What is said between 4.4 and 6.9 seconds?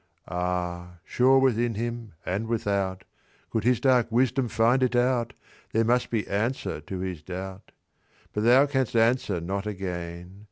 find it out, There must be answer